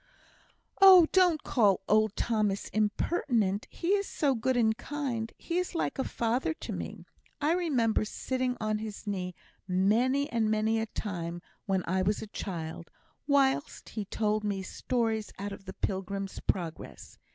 [0.81, 3.67] "Oh, don't call old Thomas impertinent.
[3.69, 7.05] He is so good and kind, he is like a father to me.
[7.39, 9.35] I remember sitting on his knee
[9.67, 12.89] many and many a time when I was a child,
[13.27, 17.19] whilst he told me stories out of the 'Pilgrim's Progress.'